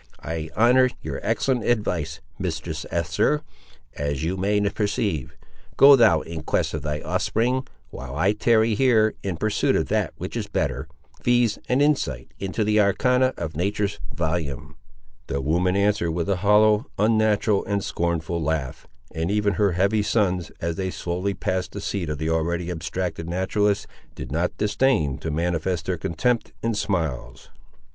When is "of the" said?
22.09-22.31